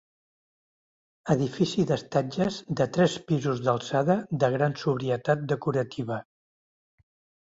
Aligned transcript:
Edifici 1.33 1.83
d'estatges 1.91 2.57
de 2.81 2.87
tres 2.97 3.17
pisos 3.31 3.61
d'alçada 3.65 4.15
de 4.45 4.49
gran 4.55 4.73
sobrietat 4.85 5.45
decorativa. 5.53 6.19